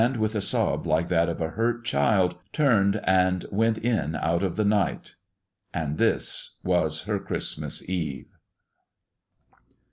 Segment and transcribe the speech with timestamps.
[0.17, 4.55] with a sob like that of a hurt child, turned and went in out of
[4.55, 5.13] the night.
[5.75, 8.33] And this was her Christmas Eve.